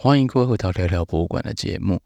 [0.00, 2.00] 欢迎各位回到聊聊博物馆的节目。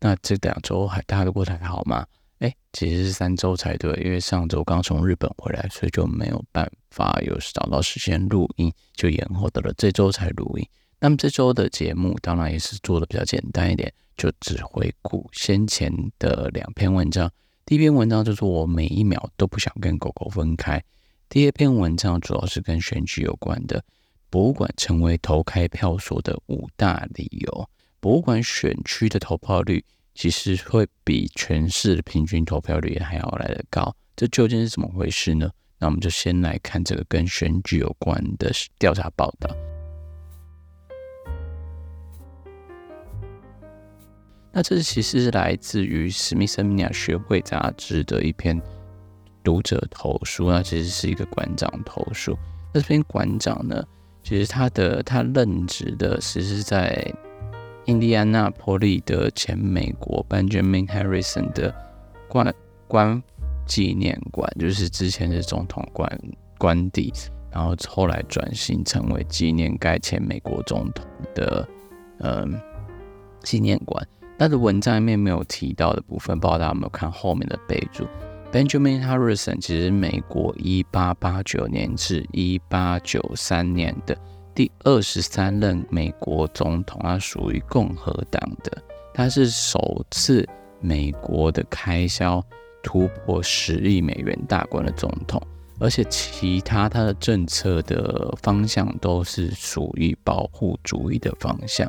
[0.00, 2.04] 那这两周还大家都过得还好吗？
[2.40, 10.68] 哎，其实是三周才对，因为上周刚从日本回来，所以就没有办法有找到时间录音，就延后到了这周才录音。
[11.00, 17.32] 那么这周的节目当然也是做的比较简单一点，就只回顾先前的两篇文章。
[17.64, 20.84] 第一篇文章就是我每一秒都不想跟狗狗分开。
[21.30, 23.82] 第二篇文章主要是跟选举有关的，
[24.30, 27.68] 博物馆成为投开票所的五大理由。
[28.00, 29.84] 博物馆选区的投票率。
[30.14, 35.48] 其实会比全市的平均投票率还要来得高，这究竟是怎么回事呢？
[35.78, 39.48] 那我们就先来看这个跟选举有关的调查报道。
[44.50, 48.60] 那这其实是来自于史密森尼亚学会杂志的一篇
[49.44, 52.36] 读者投书，那其实是一个馆长投书。
[52.74, 53.84] 那这篇馆长呢，
[54.28, 57.10] 其实他的他任职的其实是在。
[57.86, 61.74] 印第安纳波利的前美国 Benjamin Harrison 的
[62.28, 62.54] 官
[62.86, 63.22] 官
[63.66, 66.06] 纪念馆，就是之前的总统官
[66.58, 67.10] 官邸，
[67.50, 71.66] 然后后来转型成为纪念该前美国总统的
[72.18, 72.60] 嗯
[73.42, 74.06] 纪念馆。
[74.38, 78.06] 他的文章里面没有提到的部分，不知道大家有没有看后面的备注
[78.50, 84.16] ？Benjamin Harrison 其实美国一八八九年至一八九三年的。
[84.54, 88.76] 第二十三任美国总统，他属于共和党的，
[89.14, 90.44] 他是首次
[90.80, 92.44] 美国的开销
[92.82, 95.40] 突破十亿美元大关的总统，
[95.78, 101.86] 而且其他他的政策的方向都是属于保护主义的方向，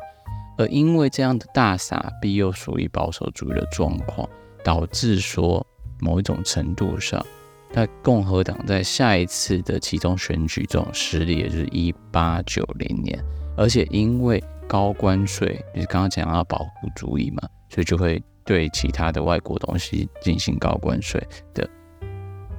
[0.56, 4.28] 而因为这样的大傻逼又属于保守主义的状况，
[4.62, 5.66] 导致说
[6.00, 7.24] 某一种程度上。
[7.72, 13.16] 那共和党在下一次的其中选举这种失利，也就是一八九零年，
[13.56, 21.70] 而且因为高关税，就是刚刚讲到保护主义嘛，所以就会对其他的外国东西进行高关税的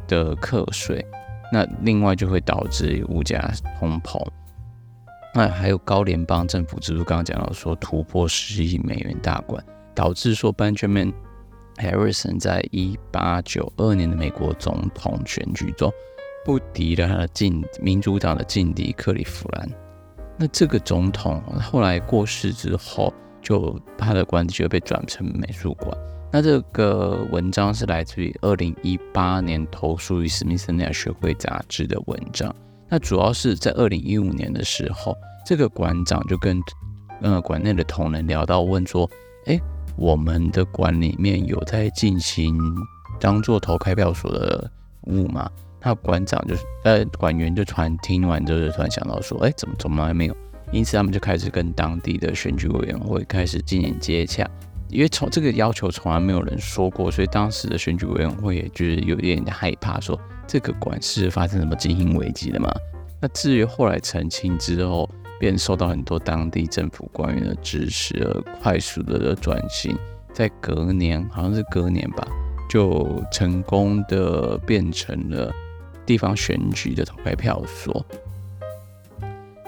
[0.08, 1.06] 的课税。
[1.52, 4.26] 那另外就会导致物价通膨。
[5.34, 9.62] 那还有高联邦政府支出，刚刚讲到说突破十亿美元大关，
[9.94, 11.12] 导致说 Benjamin。
[11.78, 15.92] Harrison 在一八九二年的美国总统选举中
[16.46, 19.70] 不敌了他的劲民主党的劲敌克利夫兰。
[20.38, 25.96] 那这个总统后来过世之后，就他的官邸就被转成美术馆。
[26.32, 32.54] 那这个文章是来自于二零一八年投书于史密森尼学会杂志的文章。
[32.90, 35.16] 那主要是在二零一五年的时候，
[35.46, 36.62] 这个馆长就跟
[37.22, 39.10] 呃馆内的同仁聊到，问说
[39.48, 39.60] ：“哎。”
[39.96, 42.58] 我们的馆里面有在进行
[43.20, 44.72] 当做投开票所的
[45.04, 45.50] 服务吗？
[45.84, 50.36] 那馆长就是呃馆员就突然听完之后就突然想到说，哎，怎么怎么还没有？
[50.72, 54.50] 因此他们就开始跟当地的选举委员会开始进行接洽，
[54.90, 62.72] 因为从这个要求从来没有人说过，所以当时的选举委员会也就是有点害怕，说这个馆是发生什么经营危机的吗？
[63.20, 65.10] 那至于后来澄清之后。
[65.42, 69.98] 便受到很多当地政府官员的支持，而快速的转型，
[70.32, 72.28] 在隔年，好像是隔年吧，
[72.70, 75.52] 就成功的变成了
[76.06, 78.06] 地方选举的投开票所。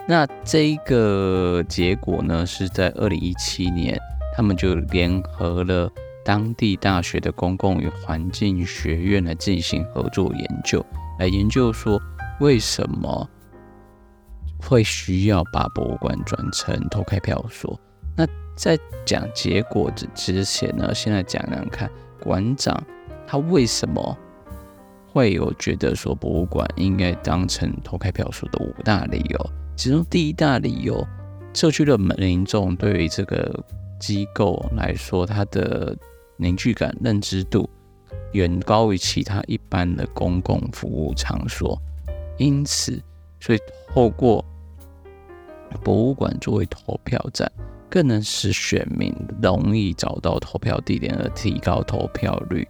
[0.07, 3.99] 那这一个结果呢，是在二零一七年，
[4.37, 5.91] 他们就联合了
[6.23, 10.85] 当地大学的公共与环境学院来进行合作研究，
[11.17, 11.99] 来研究说
[12.39, 13.27] 为什么。
[14.67, 17.79] 会需要把博物馆转成投开票所。
[18.15, 18.25] 那
[18.55, 22.83] 在讲结果之之前呢，先来讲讲看馆长
[23.25, 24.17] 他为什么
[25.11, 29.49] 会有觉得说博物馆应该当成投开票所的五大理由。
[29.75, 31.05] 其中第一大理由，
[31.53, 33.63] 社区的民众对于这个
[33.99, 35.95] 机构来说，它的
[36.37, 37.67] 凝聚感、认知度
[38.33, 41.79] 远高于其他一般的公共服务场所，
[42.37, 43.01] 因此，
[43.39, 43.59] 所以
[43.93, 44.45] 透过
[45.83, 47.51] 博物馆作为投票站，
[47.89, 52.67] 更能使选民容易找到投票地点而提高投票率。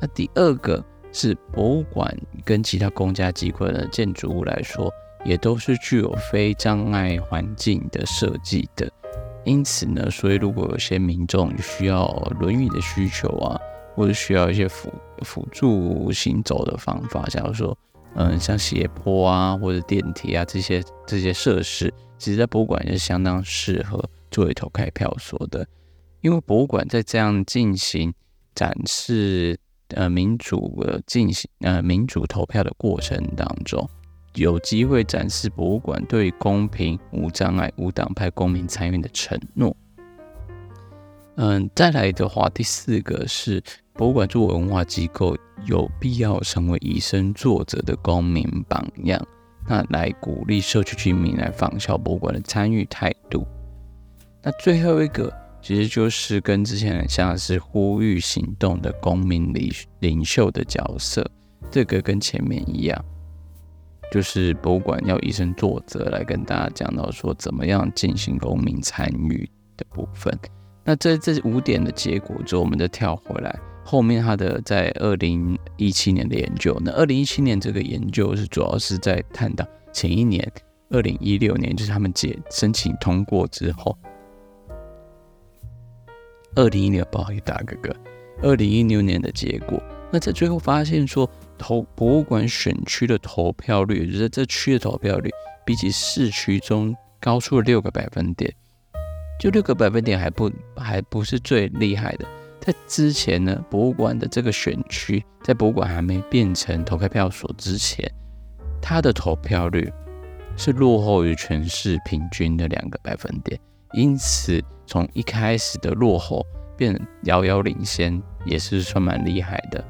[0.00, 0.82] 那第二个
[1.12, 4.92] 是博物馆跟其他公家机关的建筑物来说，
[5.24, 8.90] 也都是具有非障碍环境的设计的。
[9.44, 12.08] 因此呢，所以如果有些民众需要
[12.38, 13.60] 轮椅的需求啊，
[13.94, 17.76] 或者需要一些辅辅助行走的方法，假如说
[18.14, 21.92] 嗯像斜坡啊或者电梯啊这些这些设施。
[22.20, 25.66] 其实，在博物馆也是相当适合作为投开票所的，
[26.20, 28.12] 因为博物馆在这样进行
[28.54, 29.58] 展示，
[29.88, 33.88] 呃，民主的进行，呃，民主投票的过程当中，
[34.34, 39.74] 有机会展示博物馆对公平、无障碍、无党派公民参与的承诺。
[41.36, 43.62] 嗯，再来的话，第四个是
[43.94, 45.34] 博物馆作为文化机构，
[45.64, 49.26] 有必要成为以身作则的公民榜样，
[49.70, 53.46] 那来鼓励社区居民来仿效博物馆的参与态度。
[54.42, 55.32] 那最后一个，
[55.62, 61.24] 其实就是跟之前很像是呼吁行动的公民领领袖的角色，
[61.70, 63.04] 这个跟前面一样，
[64.10, 70.36] 就是博物馆要以身作则来跟大家讲到说，怎么样进行公民参与的部分。
[70.82, 80.46] 那这这五点的结果之后，我们再跳回来，后面他的在二零一七年的研究，那二零一七年这个研究是主要是在探讨前一年
[80.90, 83.96] 二零一六年，就是他们解申请通过之后，
[86.54, 87.94] 二零一六不好意思打个嗝，
[88.42, 89.82] 二零一六年的结果，
[90.12, 91.28] 那在最后发现说，
[91.58, 95.30] 投博物馆选区的投票率，就是这区的投票率，
[95.64, 98.52] 比起市区中高出了六个百分点。
[99.40, 102.26] 就六个百分点还不还不是最厉害的，
[102.60, 108.10] 在之前呢，博物馆的这个选区，在博物馆还没变成投开票所之前，
[108.80, 109.90] 它的投票率
[110.56, 113.58] 是落后于全市平均的两个百分点，
[113.94, 116.44] 因此从一开始的落后
[116.76, 119.82] 变遥遥领先，也是算蛮厉害的。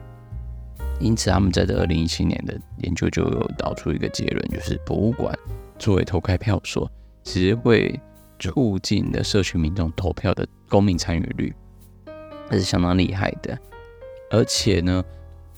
[1.00, 5.36] 因此，他们在这二零一七年的研究就有导出一个结论，就是博物馆
[5.78, 6.90] 作为投开票所，
[7.24, 8.00] 其实会。
[8.42, 11.54] 促进的社区民众投票的公民参与率，
[12.50, 13.56] 还是相当厉害的。
[14.30, 15.02] 而且呢，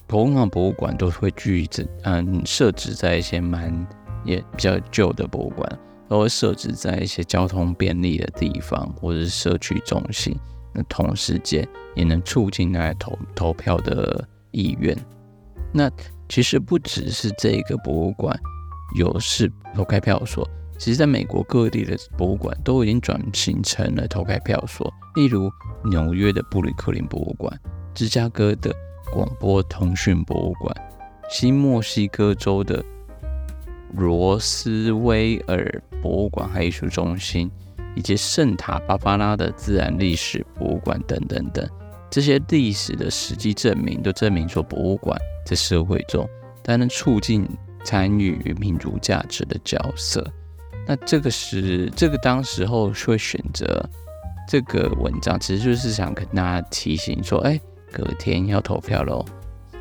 [0.06, 3.86] 博物馆博物馆都会聚集，嗯，设置在一些蛮
[4.24, 5.78] 也比较旧的博物馆，
[6.08, 10.38] 都会设置在一些交通便利的地方，或者是社区中心。
[10.74, 14.96] 那同时间也能促进大家投投票的意愿。
[15.72, 15.90] 那
[16.28, 18.38] 其实不只是这个博物馆
[18.96, 20.48] 有是投开票所。
[20.78, 25.50] 其实，在美国各地的博物馆都已经转型成了投开票所，例如
[25.84, 27.60] 纽约的布鲁克林博物馆、
[27.94, 28.74] 芝加哥的
[29.12, 30.74] 广播通讯博物馆、
[31.28, 32.82] 新墨西哥州的
[33.94, 37.50] 罗斯威尔博物馆和艺术中心，
[37.94, 41.68] 以及圣塔芭芭拉的自然历史博物馆等等等。
[42.10, 46.26] 这些历史的实际证明都证明说，博物馆在社会中
[46.62, 47.46] 担任促进
[47.84, 50.26] 参与与民主价值的角色。
[50.86, 53.88] 那这个是这个当时候会选择
[54.48, 57.60] 这个文章，其实就是想跟大家提醒说，哎，
[57.90, 59.24] 隔天要投票喽，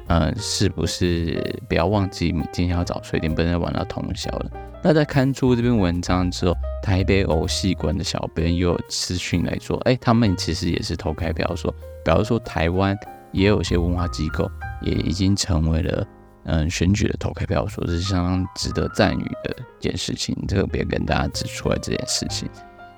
[0.08, 4.52] 嗯，是不是不要忘记今天要早睡点，不能玩到通宵了。
[4.84, 11.74] 那在看出这篇文章之后，台北偶戏馆的小编又有私讯来说，哎，他们其实也是投开票说，
[12.04, 12.98] 比如说台湾
[13.32, 14.50] 也有些文化机构
[14.82, 16.08] 也已经成为了。
[16.44, 22.50] 嗯，选举的投开票所是相当值得赞誉的一件事情，特别跟大家指出来这件事情。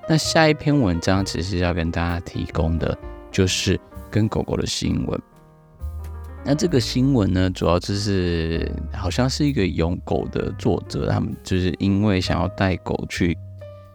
[0.06, 2.96] 那下一篇文章其实要跟大家提供的
[3.30, 3.80] 就是
[4.10, 5.20] 跟狗狗的新闻。
[6.44, 13.36] 那这个新闻呢，主要就是好像是一个养狗的作者，他们就是因为想要带狗去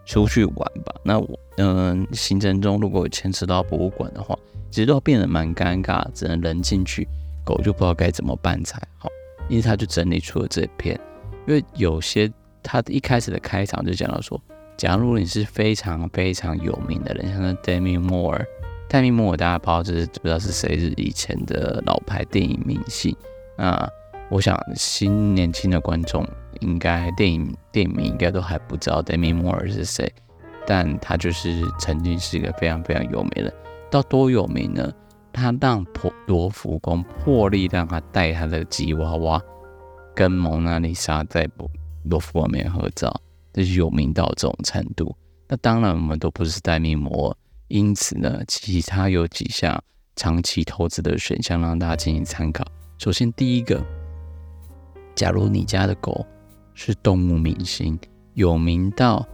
[0.03, 0.95] 出去玩吧。
[1.03, 4.35] 那我嗯，行程中如果牵扯到博物馆的话，
[4.71, 7.07] 其实都变得蛮尴尬，只能人进去，
[7.43, 9.07] 狗就不知道该怎么办才好。
[9.47, 10.99] 因此他就整理出了这篇，
[11.47, 12.31] 因为有些
[12.63, 14.41] 他一开始的开场就讲到说，
[14.79, 18.45] 假如你是非常非常有名的人，像是 Demi Moore，
[18.87, 23.13] 戴米莫尔大家不知道是不知道是谁，是以前的老牌电影明星。
[23.57, 23.89] 那
[24.29, 26.25] 我想新年轻的观众
[26.61, 30.09] 应该电影电影迷应该都还不知道 Demi Moore 是谁，
[30.65, 33.53] 但他就是曾经是一个非常非常有名的，
[33.91, 34.89] 到多有名呢？
[35.33, 39.41] 他让破罗浮宫破例让他带他的吉娃娃
[40.15, 41.45] 跟蒙娜丽莎在
[42.05, 43.13] 罗浮宫里面合照，
[43.53, 45.15] 这是有名到这种程度。
[45.47, 47.35] 那当然我们都不是戴米摩尔，
[47.67, 49.81] 因此呢，其他有几项
[50.15, 52.65] 长期投资的选项让大家进行参考。
[52.97, 53.83] 首先第一个，
[55.15, 56.25] 假如你家的狗
[56.73, 57.99] 是动物明星，
[58.33, 59.27] 有名到，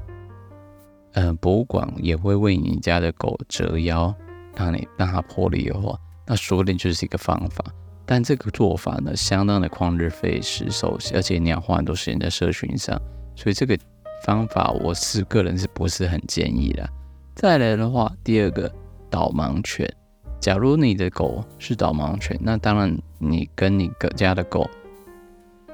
[1.13, 4.15] 呃，博物馆也会为你家的狗折腰。
[4.57, 7.61] 让你让它破例的话，那说不定就是一个方法。
[8.05, 12.97] 但这个做法呢，相当的旷日费时，首先，而且你要花很多时间在社群上，
[13.35, 13.77] 所以这个
[14.23, 16.87] 方法我是个人是不是很建议的。
[17.35, 18.71] 再来的话，第二个
[19.09, 19.91] 导盲犬，
[20.39, 24.69] 假如你的狗是导盲犬，那当然你跟你家的狗，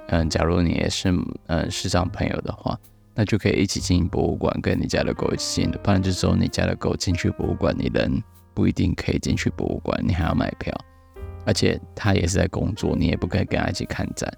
[0.07, 1.13] 嗯，假如你也是
[1.48, 2.77] 嗯市长朋友的话，
[3.13, 5.77] 那就可以一起进博物馆，跟你家的狗一起进的。
[5.79, 8.21] 不然就只有你家的狗进去博物馆，你人。
[8.53, 10.75] 不一定可以进去博物馆，你还要买票，
[11.45, 14.29] 而且他也是在工作，你也不可以跟他一起看展。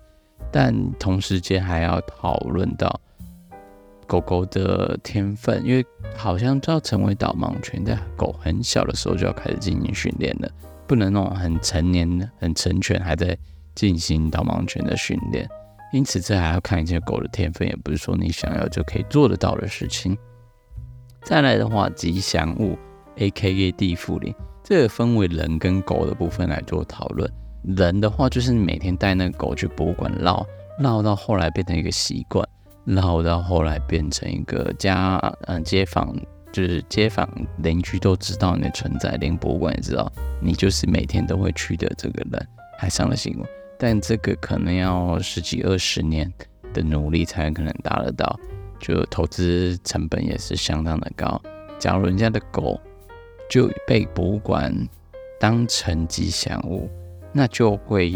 [0.52, 3.02] 但同时间还要讨论到
[4.08, 10.50] 狗狗的天分，因为好像要成为导盲犬，在狗很小的时候就要开始进行训练了，
[10.88, 13.38] 不能那种很成年、很成犬还在
[13.76, 15.48] 进行导盲犬的训练。
[15.92, 20.18] 因此，这还要看一些狗的天分，也不是说你想要就可以做得到的事情。
[21.24, 22.78] 再来的话，吉祥物
[23.18, 23.72] A.K.A.
[23.72, 24.34] 地缚灵，
[24.64, 27.32] 这个分为人跟狗的部分来做讨论。
[27.64, 30.46] 人的话，就是你每天带那个狗去博物馆绕，
[30.80, 32.46] 绕到后来变成一个习惯，
[32.86, 36.16] 然后到后来变成一个家，嗯，街坊
[36.52, 40.12] 就是街坊邻居都知道你的存在，连博物馆也知道
[40.42, 42.48] 你就是每天都会去的这个人，
[42.78, 43.48] 还上了新闻。
[43.80, 46.32] 但这个可能要十几二十年
[46.74, 48.40] 的努力才可能达得到，
[48.80, 51.42] 就投资成本也是相当的高。
[51.80, 52.80] 假如人家的狗
[53.50, 54.74] 就被博物馆
[55.40, 56.90] 当成吉祥物。
[57.36, 58.14] 那就会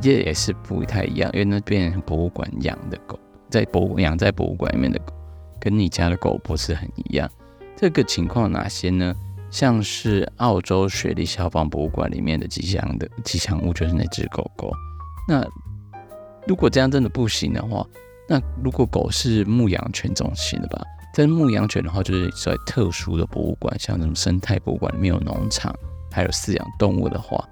[0.00, 3.16] 这也是不太一样，因为那边博物馆养的狗，
[3.48, 5.12] 在博物养在博物馆里面的狗，
[5.60, 7.30] 跟你家的狗不是很一样。
[7.76, 9.14] 这个情况哪些呢？
[9.48, 14.72] 像是澳洲雪梨消防博物馆里面的吉祥的吉祥物就是那只狗狗。
[15.28, 15.46] 那
[16.46, 17.86] 如果这样真的不行的话，
[18.28, 20.82] 那如果狗是牧羊犬总行的吧？
[21.14, 25.74] 但牧羊犬的话，就是在特殊的博物馆，像什么生态博物馆里面有农场，
[26.10, 27.42] 还有饲养动物的话。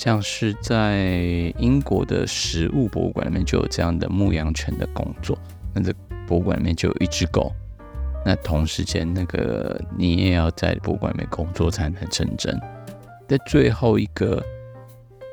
[0.00, 5.38] 像是在英国的食物博物馆里面就有这样的牧羊犬的工作，
[5.74, 5.92] 那这
[6.26, 7.52] 博物馆里面就有一只狗，
[8.24, 12.58] 那同时间那个你也要在博物馆里面工作才能成真。
[13.28, 14.42] 在最后一个，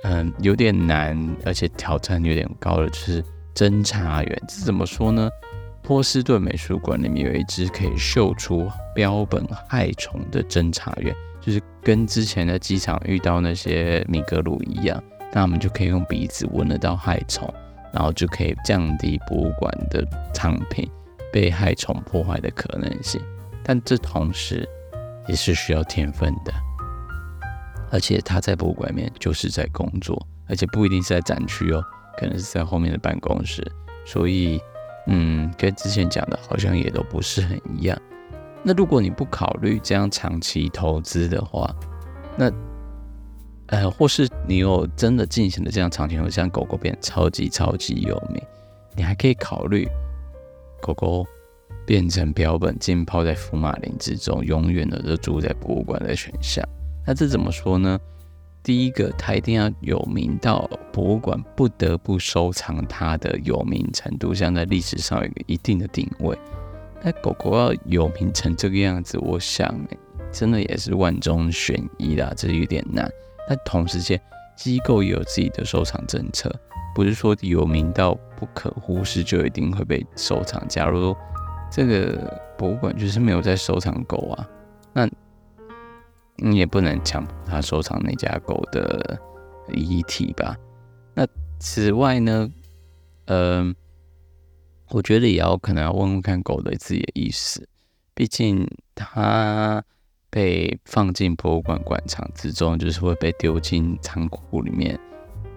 [0.04, 3.24] 嗯，有点难，而且挑战有点高的就是
[3.56, 4.44] 侦查员。
[4.50, 5.30] 这怎么说呢？
[5.82, 11.16] 波士顿美术馆里面有一只可以嗅出标本害虫的侦查员。
[11.48, 15.01] 就是跟之前的机场遇到那些米格鲁一样，
[15.32, 17.50] 那我们就可以用鼻子闻得到害虫，
[17.94, 20.86] 然后就可以降低博物馆的藏品
[21.32, 23.22] 被害虫破坏的可能性。
[23.63, 24.68] 但这同时
[25.25, 26.51] 也是需要天分的，
[27.92, 31.82] 而且他在博物馆里面就是在工作，而且不一定是在展区哦，
[32.18, 33.66] 可能是在后面的办公室，
[34.06, 34.60] 所以
[35.08, 37.98] 嗯，跟之前讲的好像也都不是很一样。
[38.64, 41.74] 那如果你不考虑这样长期投资的话，
[42.36, 42.52] 那
[43.68, 48.42] 呃，或是你有真的进行了这样长期投资，像狗狗变超级超级有名，
[48.96, 49.88] 你还可以考虑
[50.82, 51.26] 狗狗
[51.86, 56.64] 变成标本浸泡在福马林之中，永远的都住在博物馆的选项。
[57.06, 58.00] 那这怎么说呢？
[58.64, 66.38] 第一个，它一定要有名到博物馆不得不收藏它的有名程度，像在历史上有一个一定的定位。
[67.04, 69.74] 那狗狗要有名成这个样子，我想
[70.32, 73.10] 真的也是万中选一啦，这有点难。
[73.48, 74.20] 但同时间，
[74.56, 76.54] 机构也有自己的收藏政策，
[76.94, 80.62] 不是说有名到不可忽视就一定会被收藏。
[80.68, 81.16] 假如
[81.72, 84.50] 这个博物馆就是没有在收藏狗啊，
[84.92, 85.08] 那
[86.36, 89.18] 你也不能强迫他收藏那家狗的
[89.74, 90.58] 遗体吧？
[91.13, 91.25] 那
[91.60, 92.51] 此外呢，
[93.25, 93.75] 嗯、
[94.89, 97.67] 我觉得也要可能要问问看狗的自己的意思，
[98.13, 98.65] 毕竟
[98.96, 99.84] 它
[100.29, 104.98] 被放进博物馆馆场之中，就是会被丢进仓库里面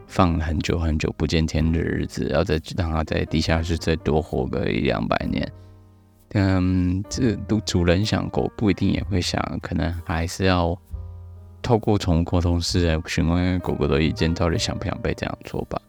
[0.07, 5.53] 放很久很久不见天的日子，要再让它在地下室再多活个一两百年。
[6.33, 10.77] 嗯，这都主人想，狗不一定也会想，可能还是要
[11.63, 15.81] 透过宠物沟通师来询问狗狗的意见，到底想不想被这样做吧。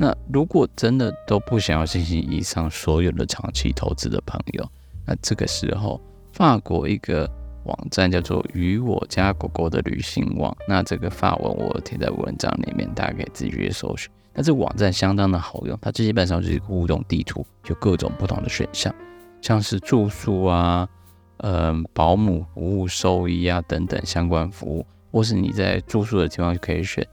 [0.00, 4.64] 那如果真的都不想要进行以上所有的长期投资的朋友，
[5.04, 6.00] 那这个时候，
[6.32, 7.28] 法国一个
[7.64, 14.08] 网站叫做“与我家狗狗的旅行网”，那这个法文我贴在文章里面，大家可以自己去搜寻。
[14.32, 18.94] 那这网站相当的好用，它基本上就是一个互动地图，有各种不同的选项，
[19.42, 20.88] 像是住宿啊、
[21.38, 27.04] 嗯、保姆服务、兽医啊等等相关服务，或是你在住宿的地方就可以选。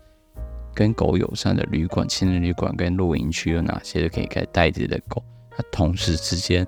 [0.76, 5.24] 跟狗友善的旅馆、亲人旅馆跟露营区有哪些都可以带自己的狗？
[5.58, 6.68] 那同时之间，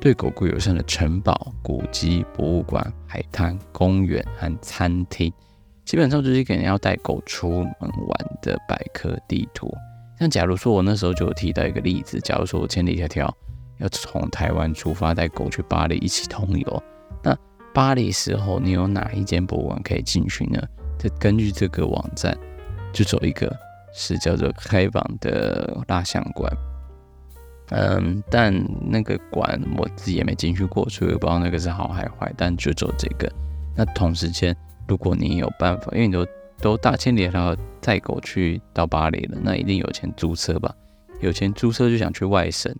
[0.00, 5.30] 对狗狗友善的城堡、古迹、博物馆、海滩、公园和餐厅，
[5.84, 9.68] 基本上就是一个人要带狗出门玩的百科地图。
[10.18, 13.28] 像假如说我那时候就有提到一个例子，假如说我千里迢迢
[13.78, 16.82] 要从台湾出发带狗去巴黎一起同游，
[17.22, 17.36] 那
[17.74, 20.62] 巴黎时候你有哪一间博物馆可以进去呢？
[20.98, 22.36] 就根据这个网站。
[22.92, 23.50] 就走一个
[23.92, 26.52] 是叫做开放的蜡像馆，
[27.70, 28.52] 嗯，但
[28.88, 32.32] 那个馆我自己也没进去过，所以我不知道那个是好还坏。
[32.36, 33.30] 但就走这个。
[33.76, 34.56] 那同时间，
[34.88, 36.26] 如果你有办法，因为你都
[36.60, 40.74] 都大千里迢迢带狗去到巴黎了，那一定有钱租车吧？
[41.20, 42.74] 有钱租车就想去外省，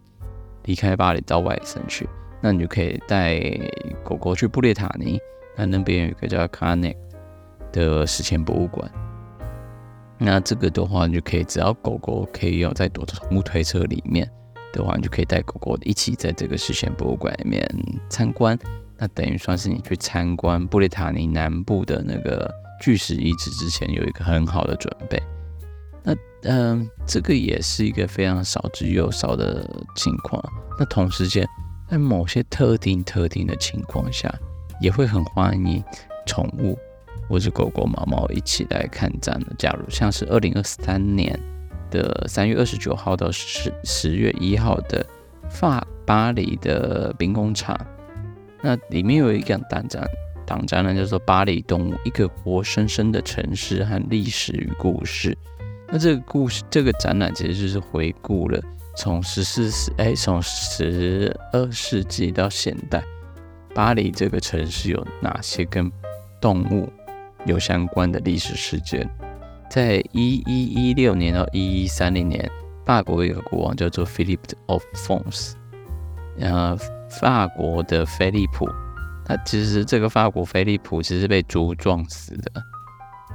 [0.65, 2.09] 离开巴黎到外省去，
[2.41, 3.41] 那你就可以带
[4.03, 5.19] 狗狗去布列塔尼，
[5.57, 6.97] 那那边有一个叫 Carnac
[7.71, 8.91] 的史前博物馆。
[10.23, 14.31] 那这个的话，你就可以只要狗狗可以有在躲宠物推车里面
[14.71, 17.67] 的话，你就可以带狗狗一起在这个史前博物馆里面
[18.11, 18.59] 参观。
[18.99, 25.19] 那等于算是你去参观布列塔尼南部的那个巨石遗址之前，有一个很好的准备。
[26.03, 30.43] 那嗯、这个也是一个非常少之又少的情况。
[30.79, 31.49] 那同时间，
[31.89, 34.31] 在某些特定特定的情况下，
[34.83, 35.83] 也会很欢迎
[36.27, 36.79] 宠物。
[37.31, 41.39] 或是狗狗、猫猫一起来看展的，假如像是二零二三年
[41.89, 45.07] 的三月二十九号到十十月一号的
[45.49, 47.79] 法巴黎的兵工厂，
[48.61, 50.05] 那里面有一个档展，
[50.45, 55.31] 档展呢叫做《巴黎动物：一个活生生的城市和历史与故事》。
[55.89, 58.61] 那这个故事，这个展览其实就是回顾了
[58.97, 63.03] 从十四世哎，从十二世纪到现代，
[63.73, 65.91] 巴黎这个城市有哪些跟
[66.41, 66.93] 动物
[67.47, 69.09] 有相关的历史事件，
[69.71, 72.51] 在一一一六年到一一三零年，
[72.85, 75.53] 法国有个国王叫做 Philip of France，
[76.39, 76.77] 呃，
[77.09, 78.69] 法国的菲利普，
[79.25, 82.63] 他其实这个法国菲利普其实是被猪撞死的，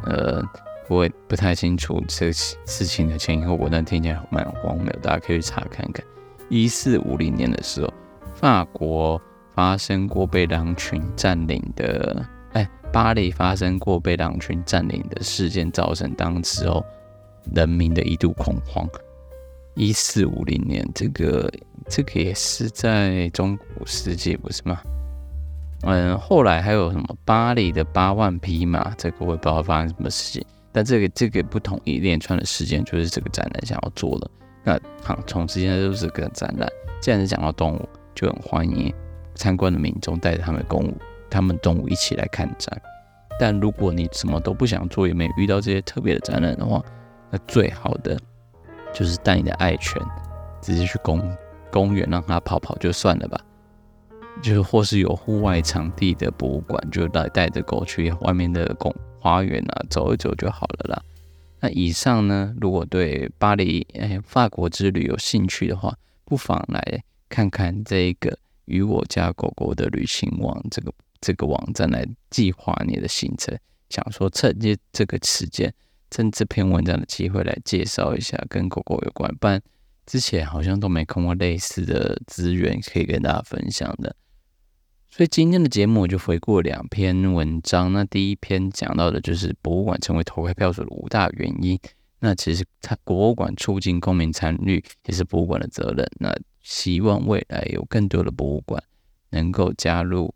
[0.06, 0.44] 呃，
[0.88, 6.06] 我也不太清楚这事情的前因后果，但听起来蛮荒谬，大家可以去查看看。
[6.50, 7.92] 一四五零年的时候，
[8.36, 9.20] 法国
[9.56, 12.24] 发生过被狼群占领的。
[12.96, 16.82] 巴黎发生过被狼群占领的事件，造成当时候
[17.54, 18.88] 人民的一度恐慌。
[19.74, 21.52] 一四五零年，这个
[21.90, 24.82] 这个也是在中古世纪，不是吗？
[25.82, 30.42] 嗯，后来还有什么巴黎的八万匹马，这个我也不知道发生什么事情。
[30.72, 34.32] 但这个这个不同一连串的事件，就是这个展览想要做的。
[34.64, 36.66] 那好，从之前就是这个展览，
[37.02, 38.94] 既然是讲到动物，就很欢迎
[39.34, 40.98] 参观的民众带着他们的公物。
[41.36, 42.82] 他们动物一起来看展，
[43.38, 46.82] 但如果你什么都不想做，也没遇到这些特别的展览的话，
[47.30, 48.18] 那最好的
[48.94, 50.02] 就是带你的爱犬
[50.62, 51.22] 直接去公
[51.70, 53.38] 公园让它跑跑就算了吧，
[54.42, 61.02] 就是或是有户外场地的博物馆，就带带着狗去外面的公花园啊走一走就好了啦。
[61.60, 70.94] 那以上呢，如果对巴黎哎法国之旅有兴趣的话，不妨来看看这个与我家狗狗的旅行网这个。
[71.22, 73.58] 这个网站来计划你的行程，
[73.90, 75.74] 想说趁这这个时间，
[76.12, 79.62] 趁这篇文章的机会来介绍一下跟狗狗有关，不然
[80.06, 84.16] 之前好像都没看过类似的资源可以跟大家分享的。
[85.10, 87.94] 所以今天的节目我就回顾了两篇文章。
[87.94, 91.80] 那第一篇讲到的就是博物馆成为投开票所的五大原因。
[92.20, 96.06] 那其实它博物馆促进公民参与也是博物馆的责任。
[96.20, 98.84] 那希望未来有更多的博物馆
[99.30, 100.34] 能够加入。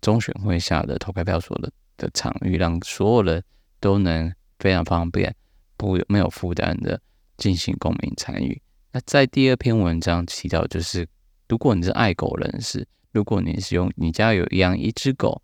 [0.00, 3.42] 中选会下的投开票所的的场域，让所有人
[3.80, 5.34] 都能非常方便、
[5.76, 7.00] 不没有负担的
[7.36, 8.60] 进行公民参与。
[8.92, 11.06] 那在第二篇文章提到，就是
[11.48, 15.42] 如果你是爱狗人士，如果你是用你家有养一只狗，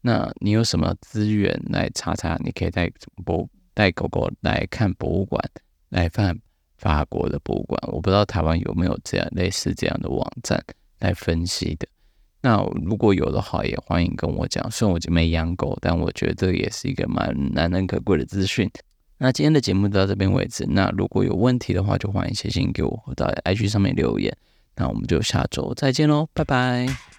[0.00, 2.36] 那你有什么资源来查查？
[2.44, 2.90] 你可以带
[3.24, 5.42] 博带狗狗来看博物馆，
[5.88, 6.38] 来看
[6.76, 7.80] 法国的博物馆。
[7.86, 10.62] 我不知道台湾有没有这样类似这样的网站
[10.98, 11.88] 来分析的。
[12.44, 14.70] 那如果有的话，也欢迎跟我讲。
[14.70, 18.70] 虽然我就没养狗，但我觉得这也是一个蛮难能可贵的资讯。
[19.16, 20.66] 那今天的节目到这边为止。
[20.68, 24.36] 那如果有问题的话，就欢迎写信给我，或到 IG 上面留言。
[24.76, 27.13] 那我们就下周再见喽，拜拜。